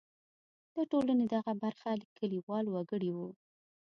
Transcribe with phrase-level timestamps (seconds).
[0.75, 3.29] د ټولنې دغه برخه کلیوال وګړي وو.